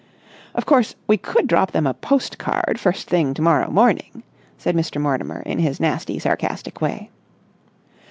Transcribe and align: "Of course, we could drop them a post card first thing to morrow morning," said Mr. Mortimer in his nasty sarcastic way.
"Of 0.55 0.65
course, 0.65 0.95
we 1.05 1.17
could 1.17 1.45
drop 1.45 1.73
them 1.73 1.85
a 1.85 1.93
post 1.93 2.39
card 2.39 2.79
first 2.79 3.07
thing 3.07 3.35
to 3.35 3.41
morrow 3.43 3.69
morning," 3.69 4.23
said 4.57 4.75
Mr. 4.75 4.99
Mortimer 4.99 5.41
in 5.43 5.59
his 5.59 5.79
nasty 5.79 6.17
sarcastic 6.17 6.81
way. 6.81 7.11